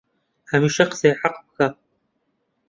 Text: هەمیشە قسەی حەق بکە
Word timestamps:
هەمیشە 0.51 0.85
قسەی 0.91 1.17
حەق 1.21 1.35
بکە 1.45 1.67